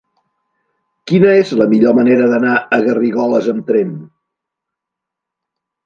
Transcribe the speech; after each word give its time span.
Quina 1.11 1.35
és 1.41 1.51
la 1.59 1.67
millor 1.75 1.95
manera 1.99 2.31
d'anar 2.33 2.57
a 2.57 2.81
Garrigoles 2.89 3.53
amb 3.55 3.71
tren? 3.71 3.95